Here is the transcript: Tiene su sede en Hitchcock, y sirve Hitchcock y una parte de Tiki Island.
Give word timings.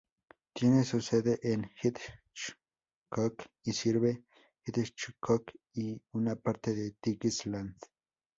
Tiene 0.53 0.83
su 0.83 0.99
sede 0.99 1.37
en 1.43 1.69
Hitchcock, 1.83 3.45
y 3.61 3.71
sirve 3.71 4.23
Hitchcock 4.65 5.51
y 5.75 6.01
una 6.13 6.35
parte 6.35 6.73
de 6.73 6.95
Tiki 6.99 7.27
Island. 7.27 7.75